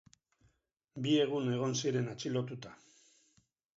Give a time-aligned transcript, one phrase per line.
[1.03, 2.77] Bi egun egon ziren atxilotuta.